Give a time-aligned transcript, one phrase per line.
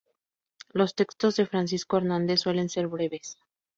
[0.71, 3.37] Los textos de Francisco Hernández suelen ser breves.